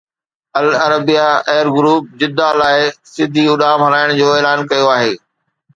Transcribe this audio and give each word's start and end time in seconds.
العربيه 0.59 1.27
air 1.49 1.67
group 1.77 2.03
Jeddah 2.19 2.47
لاءِ 2.59 2.79
سڌي 3.13 3.43
اڏام 3.53 3.79
هلائڻ 3.87 4.07
جو 4.19 4.25
اعلان 4.35 4.59
ڪيو 4.69 4.85
آهي 4.95 5.13